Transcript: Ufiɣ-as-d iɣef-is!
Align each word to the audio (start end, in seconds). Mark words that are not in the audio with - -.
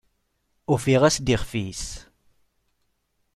Ufiɣ-as-d 0.73 1.27
iɣef-is! 1.35 1.85